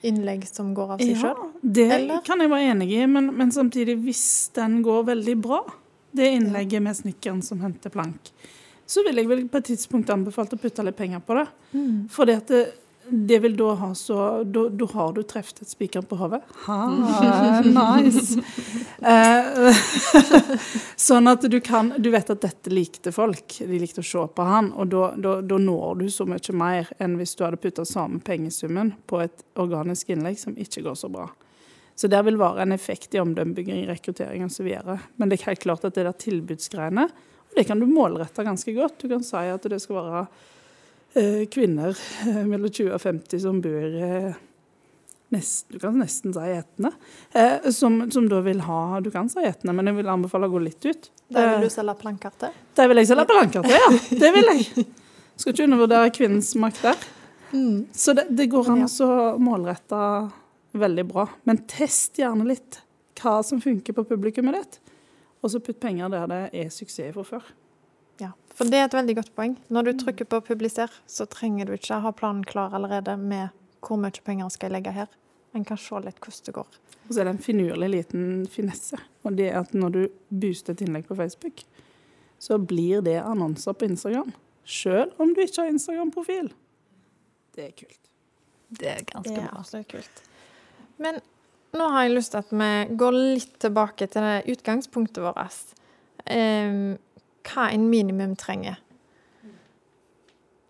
[0.07, 1.51] innlegg som går av seg Ja, sjøl?
[1.63, 2.21] det Eller?
[2.27, 5.63] kan jeg være enig i, men, men samtidig, hvis den går veldig bra,
[6.17, 8.31] det innlegget med snekkeren som henter plank,
[8.89, 11.47] så vil jeg vel på et tidspunkt anbefalt å putte litt penger på det.
[11.75, 12.07] Mm.
[12.09, 12.53] Fordi at
[13.11, 16.43] det, vil da ha så Da, da har du truffet et spiker på hodet.
[16.67, 16.81] Ha,
[17.65, 18.39] nice!
[18.99, 19.77] Eh,
[20.99, 23.55] sånn at du kan Du vet at dette likte folk.
[23.63, 24.73] De likte å se på han.
[24.75, 28.19] Og da, da, da når du så mye mer enn hvis du hadde putta samme
[28.27, 31.29] pengesummen på et organisk innlegg som ikke går så bra.
[31.99, 34.69] Så det vil være en effekt i omdømmebygging, rekruttering osv.
[35.19, 37.09] Men det er helt klart at det der tilbudsgreiene,
[37.49, 39.01] og det kan du målrette ganske godt.
[39.03, 40.27] Du kan si at det skal være
[41.51, 44.35] kvinner eh, mellom 20 og 50 som bor eh,
[45.35, 46.91] nesten, Du kan nesten si etne.
[47.33, 50.53] Eh, som, som da vil ha Du kan si etende, men jeg vil anbefale å
[50.57, 51.11] gå litt ut.
[51.29, 52.55] Der Eh, vil du selge planker til?
[52.79, 54.19] det vil jeg selge planker til, ja.
[54.23, 54.87] Det vil jeg.
[55.39, 57.07] Skal ikke undervurdere kvinnens makt der.
[57.97, 59.99] Så det, det går an å målrette
[60.79, 61.25] veldig bra.
[61.49, 62.81] Men test gjerne litt
[63.23, 64.81] hva som funker på publikummet ditt.
[65.43, 67.47] Og så putt penger der det er suksess fra før.
[68.19, 69.57] Ja, for det er et veldig godt poeng.
[69.71, 73.49] Når du trykker på 'publiser', så trenger du ikke ha planen klar allerede med
[73.81, 75.07] hvor mye penger skal jeg legge her.
[75.55, 76.67] En kan se litt hvordan det går.
[77.09, 78.99] Og så er det en finurlig liten finesse.
[79.25, 81.63] Og det er at når du booster et innlegg på Facebook,
[82.39, 84.33] så blir det annonser på Instagram.
[84.65, 86.53] Sjøl om du ikke har Instagram-profil.
[87.55, 87.99] Det er kult.
[88.71, 89.59] Det er ganske Det er bra.
[89.59, 90.23] absolutt kult.
[90.99, 91.21] Men
[91.73, 95.75] nå har jeg lyst til at vi går litt tilbake til det utgangspunktet vårt.
[96.27, 96.99] Em,
[97.59, 98.79] hva en minimum trenger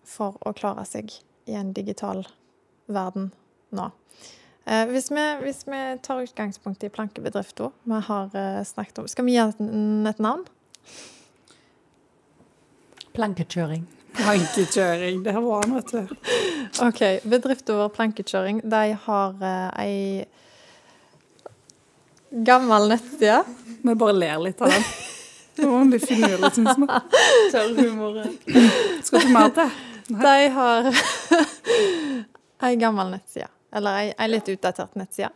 [0.09, 1.13] for å klare seg
[1.49, 2.25] i en digital
[2.89, 3.31] verden
[3.77, 3.91] nå.
[4.65, 9.25] Eh, hvis, vi, hvis vi tar utgangspunkt i plankebedrifta vi har eh, snakket om Skal
[9.25, 10.45] vi gi den et navn?
[13.17, 13.87] Plankekjøring.
[14.19, 15.23] Plankekjøring.
[15.25, 16.03] det var han, vet du.
[16.85, 17.01] OK.
[17.29, 20.25] Bedrift over plankekjøring, de har eh, ei
[22.45, 23.45] gammel nettside.
[23.83, 24.85] Vi bare ler litt av den.
[25.59, 26.87] Var litt finurlig, syns vi.
[27.53, 28.33] Tørr.
[29.05, 29.77] Skal du mer til?
[30.09, 30.89] De har
[32.69, 33.51] ei gammel nettside.
[33.75, 35.31] Eller ei, ei litt utdatert nettside.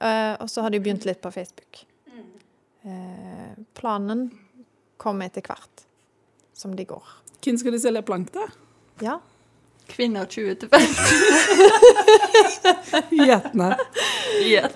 [0.00, 1.84] Eh, og så har de begynt litt på Facebook.
[2.84, 4.28] Eh, planen
[5.00, 5.86] kommer etter hvert
[6.54, 7.04] som de går.
[7.44, 8.52] Hvem skal de selge plank til?
[9.02, 9.18] Ja.
[9.86, 10.94] Kvinner 20 til 50.
[13.26, 13.76] Gjetne.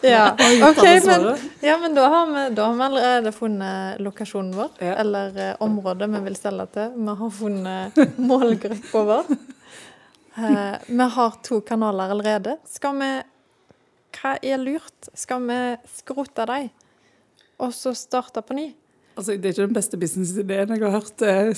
[0.02, 0.36] ja.
[0.70, 4.70] Okay, men, ja, men da, har vi, da har vi allerede funnet lokasjonen vår.
[4.78, 4.94] Ja.
[5.02, 6.92] Eller eh, området vi vil selge til.
[6.96, 9.32] Vi har funnet målgruppa vår.
[10.38, 12.52] Eh, vi har to kanaler allerede.
[12.70, 13.08] Skal vi
[14.14, 15.08] Hva er lurt?
[15.18, 15.56] Skal vi
[15.90, 16.68] skrote dem,
[17.58, 18.68] og så starte på ny?
[19.18, 21.22] Altså, det er ikke den beste businessideen jeg har hørt.
[21.26, 21.48] eh.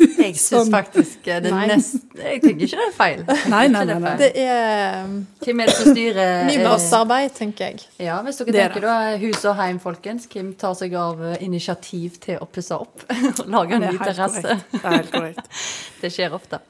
[0.00, 0.70] Jeg syns Sånn.
[0.72, 1.66] faktisk det er Nei.
[1.68, 1.98] nest...
[2.16, 3.20] Jeg tenker ikke det er feil.
[3.52, 4.14] Nei, nei, det nei, nei.
[4.22, 7.84] Det er um, Hvem er det som styrer eh, nybrottsarbeid, tenker jeg.
[8.00, 10.24] Ja, hvis dere Det er tenker da hus og heim, folkens.
[10.32, 13.04] Hvem tar seg av eh, initiativ til å pusse opp?
[13.44, 14.58] og Lage en ny terrasse.
[14.72, 15.64] Det er helt korrekt.
[16.00, 16.64] Det skjer ofte.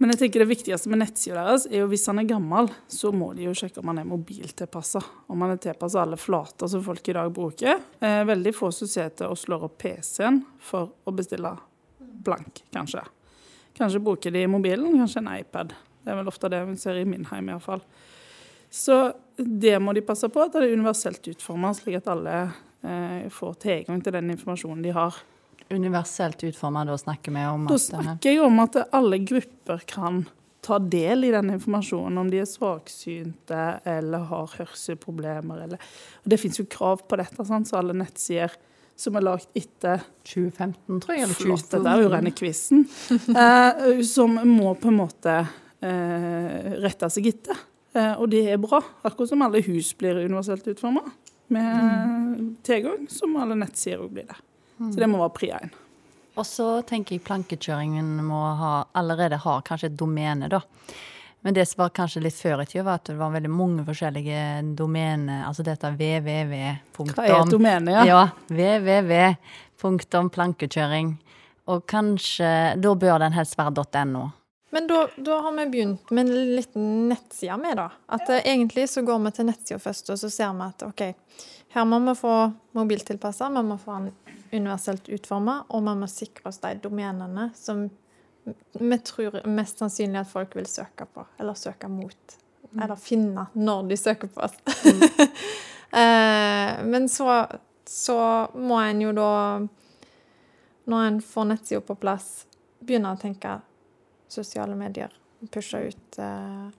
[0.00, 3.10] Men jeg tenker det viktigste med nettsida deres er jo hvis han er gammel, så
[3.12, 5.02] må de jo sjekke om han er mobiltilpassa.
[5.28, 7.82] Om han er tilpassa alle flater som folk i dag bruker.
[8.00, 11.52] Eh, veldig få som ser til og slår opp PC-en for å bestille
[12.24, 13.02] blank, kanskje.
[13.76, 15.76] Kanskje bruker de mobilen, kanskje en iPad.
[16.00, 17.84] Det er vel ofte det vi ser i min heim iallfall.
[18.72, 19.02] Så
[19.36, 23.60] det må de passe på, at det er universelt utforma, slik at alle eh, får
[23.66, 25.20] tilgang til den informasjonen de har.
[25.70, 30.24] Universelt utforma, da snakker vi om at da snakker jeg om at alle grupper kan
[30.66, 35.62] ta del i den informasjonen, om de er svaksynte eller har hørselproblemer.
[35.66, 35.92] Eller,
[36.24, 37.70] og det finnes jo krav på dette, sant?
[37.70, 38.52] så alle nettsider
[39.00, 41.24] som er lagd etter 2015, tror jeg.
[41.24, 41.72] Eller Flott, 2012.
[41.72, 42.84] dette er jo rene quizen.
[43.46, 47.64] Eh, som må på en måte eh, rette seg etter.
[47.94, 48.82] Eh, og det er bra.
[49.06, 51.06] Akkurat som alle hus blir universelt utforma
[51.50, 54.36] med tilgang, som alle nettsider òg blir det.
[54.80, 55.72] Så det må være pri én.
[56.38, 60.62] Og så tenker jeg plankekjøringen må ha, allerede ha kanskje et domene, da.
[61.44, 63.84] Men det som var kanskje litt før i tida, var at det var veldig mange
[63.86, 64.40] forskjellige
[64.76, 65.46] domener.
[65.48, 66.56] Altså dette www.
[67.00, 67.94] Hva er et domene?
[67.96, 68.04] Ja?
[68.08, 69.14] Ja, www.
[69.80, 71.14] Plankekjøring.
[71.70, 72.50] Og kanskje
[72.82, 74.26] Da bør den helst være .no.
[74.70, 77.88] Men da, da har vi begynt med en liten nettside med, da.
[78.06, 81.02] At eh, egentlig så går vi til nettsida først, og så ser vi at OK,
[81.72, 82.34] her må vi få
[82.72, 84.12] mobiltilpassa, vi må få den
[84.52, 87.84] universelt utforma, og vi må sikre oss de domenene som
[88.72, 92.36] vi tror mest sannsynlig at folk vil søke på, eller søke mot.
[92.74, 94.56] Eller finne når de søker på oss.
[96.00, 97.38] eh, men så,
[97.86, 98.18] så
[98.54, 99.30] må en jo da,
[100.90, 102.30] når en får nettsida på plass,
[102.82, 103.60] begynne å tenke
[104.30, 105.14] sosiale medier.
[105.54, 106.70] Pushe ut, eh,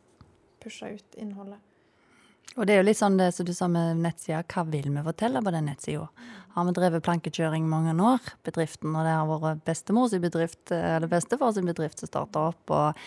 [0.64, 1.64] pushe ut innholdet.
[2.58, 5.04] Og det er jo litt sånn det som du sa med nettsida, hva vil vi
[5.06, 6.08] fortelle på den nettsida?
[6.52, 11.08] Har vi drevet plankekjøring mange år, bedriften, og det har vært bestemor sin bedrift, eller
[11.12, 13.00] bestefar sin bedrift som starta opp, og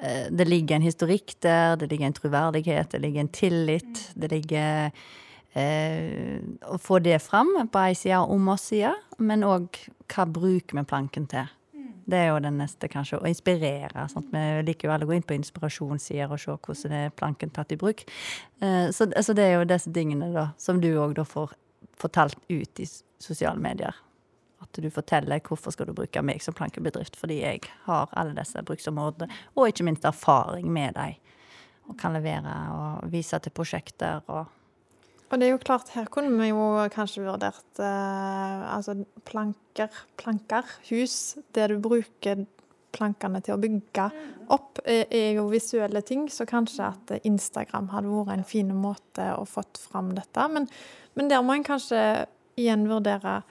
[0.00, 4.32] eh, det ligger en historikk der, det ligger en troverdighet, det ligger en tillit, det
[4.32, 4.88] ligger
[5.52, 9.68] eh, Å få det fram på ei side om oss side, men òg
[10.08, 11.52] hva bruker vi planken til?
[12.08, 14.06] Det er jo den neste, kanskje, å inspirere.
[14.08, 14.30] Sant?
[14.32, 17.52] Vi liker jo alle å gå inn på inspirasjonssider og se hvordan det er planken
[17.52, 18.04] tatt i bruk.
[18.64, 21.52] Eh, Så, så det er jo disse tingene da, som du òg får
[21.98, 22.86] fortalt ut i
[23.20, 23.94] sosiale medier.
[24.62, 28.62] At du forteller hvorfor skal du bruke meg som plankebedrift, fordi jeg har alle disse
[28.66, 31.14] bruksområdene, og ikke minst erfaring med dem.
[31.88, 34.48] Og kan levere og vise til prosjekter og
[35.28, 38.94] Og det er jo klart, her kunne vi jo kanskje vurdert eh, altså
[39.28, 41.36] planker, planker, hus.
[41.52, 42.46] Det du bruker
[42.96, 44.06] plankene til å bygge
[44.54, 46.26] opp, er, er jo visuelle ting.
[46.32, 50.48] Så kanskje at Instagram hadde vært en fin måte å fått fram dette.
[50.54, 50.68] Men,
[51.18, 52.00] men der må en kanskje
[52.58, 53.42] igjen vurdere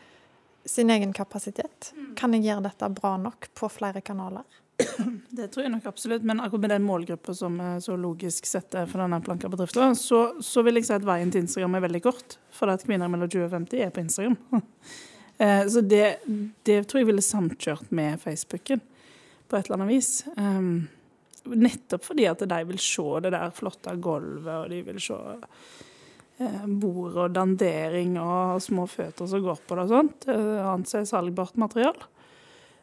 [0.68, 1.94] sin egen kapasitet.
[2.20, 4.44] Kan jeg gjøre dette bra nok på flere kanaler?
[4.78, 8.76] Det tror jeg nok absolutt, men akkurat med den målgruppa som er så logisk sett
[8.78, 12.02] er for denne planka-bedriften, så, så vil jeg si at veien til Instagram er veldig
[12.06, 12.38] kort.
[12.54, 14.38] For at kvinner mellom 20 og 50 er på Instagram.
[15.38, 16.16] Eh, Så det,
[16.66, 18.80] det tror jeg ville samkjørt med Facebooken
[19.46, 20.24] på et eller annet vis.
[20.34, 20.88] Um,
[21.46, 25.20] nettopp fordi at de vil se det der flotte gulvet, og de vil se
[26.42, 30.26] eh, bord og dandering og små føtter som går på det og sånt.
[30.34, 32.10] Eh, Annet salgbart materiale.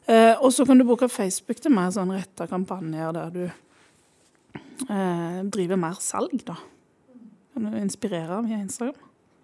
[0.06, 3.42] Eh, og så kan du bruke Facebook til mer sånn retta kampanjer der du
[4.90, 6.58] eh, driver mer salg, da.
[7.54, 8.98] Kan du inspirere via Instagram?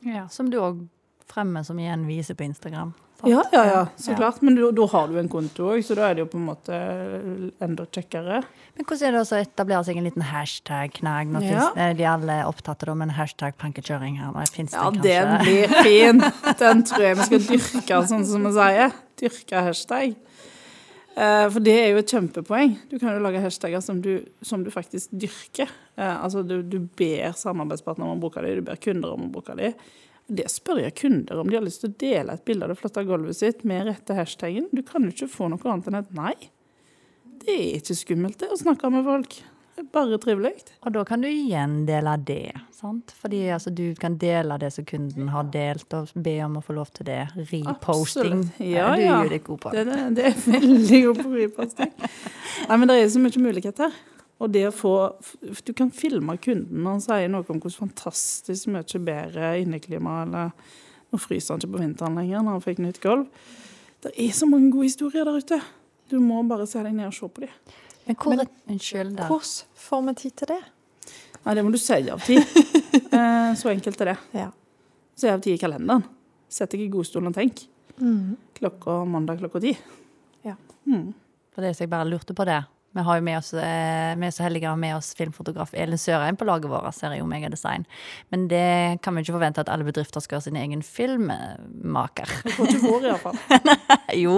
[0.05, 0.83] Ja, Som du òg
[1.31, 2.93] fremme som igjen viser på Instagram.
[3.21, 3.29] sant?
[3.31, 4.17] Ja, ja, ja, så Ja.
[4.17, 4.41] klart.
[4.43, 7.53] Men da har du en konto òg, så da er det jo på en måte
[7.61, 8.43] enda kjekkere.
[8.77, 11.29] Men hvordan er det å etablere seg en liten hashtag-knagg?
[11.29, 11.49] Nå Ja.
[11.51, 15.03] finnes- er de alle opptatt av det, men hashtag plankekjøring her, nå finnes Ja, den
[15.03, 16.19] den blir fin.
[16.59, 18.93] Den tror jeg vi skal dyrke, sånn som vi sier.
[19.19, 20.17] Dyrke hashtag.
[21.17, 22.79] Eh, For det er jo et kjempepoeng.
[22.89, 25.69] Du kan jo lage hashtagger som du, som du faktisk dyrker.
[25.99, 29.33] Eh, Altså du, du ber samarbeidspartnere om å bruke dem, du ber kunder om å
[29.33, 29.75] bruke dem.
[30.31, 32.79] Det spør jeg kunder om de har lyst til å dele et bilde av det
[32.79, 34.69] flotte gulvet sitt med rette hashtaggen.
[34.71, 36.35] Du kan jo ikke få noe annet enn et nei.
[37.41, 39.41] Det er ikke skummelt det, å snakke med folk.
[39.75, 40.53] Det er bare trivelig.
[40.85, 43.15] Og da kan du igjen dele det, sant?
[43.17, 46.77] Fordi altså, du kan dele det som kunden har delt, og be om å få
[46.77, 47.21] lov til det.
[47.39, 48.45] Reposting.
[48.61, 49.73] Ja, Ja, du er jo god på.
[49.75, 51.95] Det, det, det er veldig god på reposting.
[52.69, 53.97] Nei, men det er så mye muligheter.
[54.41, 54.93] Og det å få
[55.67, 60.51] Du kan filme kunden når han sier noe om hvordan fantastisk mye bedre inneklima eller
[61.11, 63.25] Nå fryser han ikke på vinteren lenger når han fikk nytt gulv.
[64.05, 65.57] Det er så mange gode historier der ute.
[66.09, 67.51] Du må bare se deg ned og se på dem.
[68.07, 69.17] Men hvor Men- Unnskyld.
[69.19, 70.61] Hvordan får vi tid til det?
[71.45, 72.43] Nei, det må du si av tid.
[73.11, 74.17] Eh, Så enkelt er det.
[74.35, 74.51] Ja.
[75.19, 76.05] Si av tid i kalenderen.
[76.49, 77.65] Sett deg i godstolen og tenk.
[77.99, 78.37] Mm.
[78.55, 79.73] Klokka mandag klokka ti.
[80.47, 80.55] Ja.
[80.87, 81.13] Mm.
[81.55, 82.61] For det så jeg bare lurte på det.
[82.93, 85.71] Vi, har jo med oss, eh, vi er så heldige å ha med oss filmfotograf
[85.79, 87.85] Elin Sørheim på laget vårt ser i Omega Design.
[88.35, 92.33] Men det kan vi ikke forvente at alle bedrifter skal ha sin egen filmmaker.
[92.43, 93.39] Det får ikke vår, iallfall.
[94.25, 94.37] jo,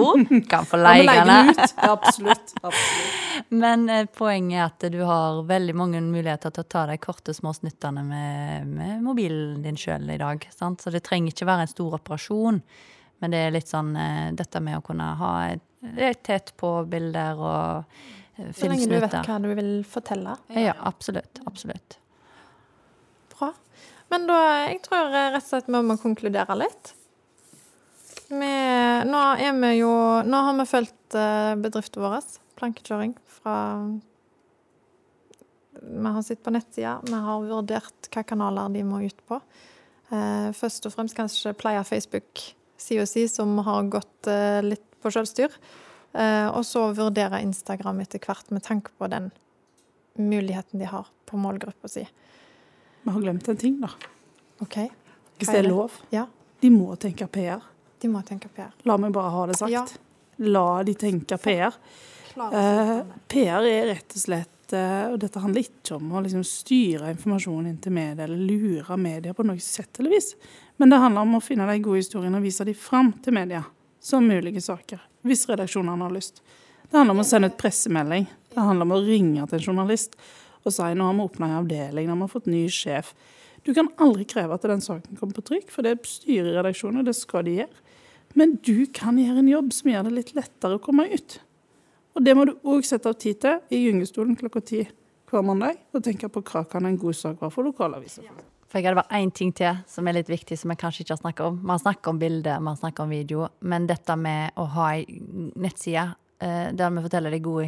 [0.51, 1.63] kan få leie den ut.
[1.81, 2.53] Absolutt.
[2.61, 3.43] absolutt.
[3.49, 7.33] Men eh, poenget er at du har veldig mange muligheter til å ta de korte,
[7.33, 10.45] små snuttene med, med mobilen din sjøl i dag.
[10.53, 10.85] Sant?
[10.85, 12.61] Så det trenger ikke være en stor operasjon.
[13.23, 15.63] Men det er litt sånn eh, dette med å kunne ha et,
[15.97, 18.03] et tett på bilder og
[18.37, 20.37] eh, Så lenge du vet hva du vil fortelle.
[20.57, 21.41] Ja, absolutt.
[21.49, 21.97] Absolutt.
[23.33, 23.53] Bra.
[24.13, 26.93] Men da, jeg tror rett og slett vi må konkludere litt.
[28.33, 28.53] Vi,
[29.09, 29.91] nå er vi jo
[30.25, 32.23] Nå har vi fulgt eh, bedriften vår,
[32.57, 33.57] plankekjøring, fra
[35.83, 39.41] Vi har sett på nettsida, vi har vurdert hva kanaler de må ut på.
[40.13, 44.31] Eh, først og fremst kanskje pleie Facebook-sida si, som har gått
[44.65, 45.51] litt på selvstyr.
[46.13, 49.31] Eh, og så vurdere Instagram etter hvert, med tanke på den
[50.19, 52.05] muligheten de har på målgruppa si.
[53.03, 53.89] Vi har glemt en ting, da.
[54.61, 54.77] OK?
[55.37, 55.97] Hvis det er lov.
[56.13, 56.27] Ja.
[56.61, 57.63] De må tenke PR.
[57.99, 58.71] De må tenke PR.
[58.87, 59.73] La meg bare ha det sagt.
[59.73, 59.85] Ja.
[60.43, 61.75] La de tenke PR.
[62.33, 62.97] Eh,
[63.29, 67.67] PR er rett og slett eh, Og dette handler ikke om å liksom styre informasjonen
[67.69, 70.31] inn til media eller lure media på noe sett eller vis.
[70.81, 73.61] Men det handler om å finne de gode historiene og vise dem fram til media
[74.03, 75.01] som mulige saker.
[75.23, 76.43] Hvis redaksjonene har lyst.
[76.89, 78.25] Det handler om å sende ut pressemelding.
[78.53, 80.17] Det handler om å ringe til en journalist
[80.63, 83.11] og si nå har vi åpna en avdeling, nå har vi fått ny sjef.
[83.63, 87.09] Du kan aldri kreve at den saken kommer på trykk, for det styrer redaksjonen, og
[87.09, 87.83] det skal de gjøre.
[88.39, 91.37] Men du kan gjøre en jobb som gjør det litt lettere å komme ut.
[92.15, 94.81] Og det må du òg sette av tid til i gyngestolen klokka ti
[95.29, 98.27] hver mandag, og tenke på hva kan en god sak være for lokalaviser.
[98.73, 101.13] For jeg hadde bare én ting til som er litt viktig, som jeg kanskje ikke
[101.13, 101.57] har snakket om.
[101.69, 105.03] Man snakker om bilder, man snakker om video, men dette med å ha ei
[105.61, 106.07] nettside
[106.41, 107.67] eh, der vi forteller de gode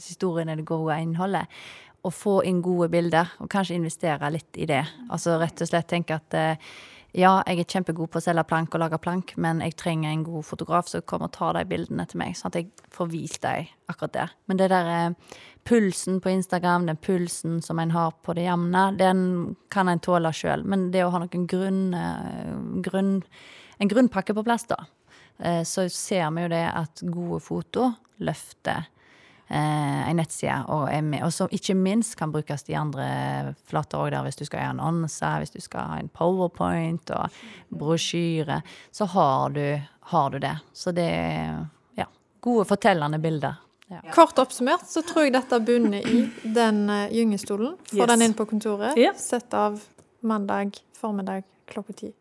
[0.00, 1.60] historiene, det gode innholdet,
[2.08, 4.80] og få inn gode bilder, og kanskje investere litt i det.
[5.12, 6.72] Altså rett og slett tenke at eh,
[7.16, 10.22] ja, jeg er kjempegod på å selge plank og lage plank, men jeg trenger en
[10.26, 13.40] god fotograf som kommer og tar de bildene til meg, sånn at jeg får vist
[13.42, 14.34] dem akkurat der.
[14.46, 18.84] Men det der eh, pulsen på Instagram, den pulsen som en har på det jevne,
[19.00, 19.24] den
[19.74, 20.62] kan en tåle sjøl.
[20.62, 22.54] Men det å ha noen grunn, eh,
[22.86, 23.18] grunn
[23.80, 24.76] En grunnpakke på plass, da,
[25.38, 27.86] eh, så ser vi jo det at gode foto
[28.20, 28.90] løfter
[29.50, 33.98] eh, en nettside, og, er med, og som ikke minst kan brukes i andre flater
[34.00, 37.40] òg, der hvis du skal gjøre annonser, hvis du skal ha en powerpoint og
[37.80, 38.60] brosjyre,
[38.94, 39.64] så har du,
[40.12, 40.54] har du det.
[40.72, 41.66] Så det er
[41.98, 42.06] ja,
[42.40, 43.58] gode fortellende bilder.
[43.90, 44.00] Ja.
[44.14, 46.20] Kort oppsummert så tror jeg dette bunner i
[46.54, 47.72] den uh, gyngestolen.
[47.90, 48.10] Få Yes.
[48.12, 48.94] den inn på kontoret.
[48.96, 49.16] Yeah.
[49.18, 49.80] Sett av
[50.22, 52.12] mandag formiddag klokka ti.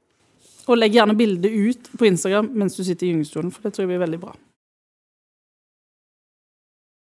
[0.70, 3.86] Og legg gjerne bildet ut på Instagram mens du sitter i gyngestolen, for det tror
[3.86, 4.34] jeg blir veldig bra.